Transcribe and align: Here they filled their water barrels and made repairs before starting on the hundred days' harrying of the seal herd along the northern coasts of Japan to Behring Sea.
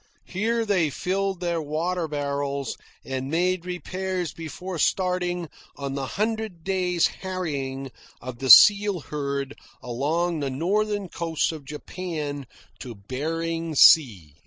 Here 0.25 0.65
they 0.65 0.89
filled 0.89 1.41
their 1.41 1.61
water 1.61 2.07
barrels 2.07 2.75
and 3.05 3.29
made 3.29 3.67
repairs 3.67 4.33
before 4.33 4.79
starting 4.79 5.47
on 5.77 5.93
the 5.93 6.07
hundred 6.17 6.63
days' 6.63 7.05
harrying 7.21 7.91
of 8.19 8.39
the 8.39 8.49
seal 8.49 9.01
herd 9.01 9.53
along 9.79 10.39
the 10.39 10.49
northern 10.49 11.07
coasts 11.07 11.51
of 11.51 11.65
Japan 11.65 12.47
to 12.79 12.95
Behring 12.95 13.75
Sea. 13.75 14.33